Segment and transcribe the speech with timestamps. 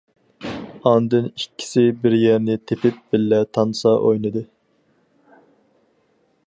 [0.91, 4.45] ئاندىن ئىككىسى بىر يەرنى تېپىپ بىللە تانسا ئوينىدى.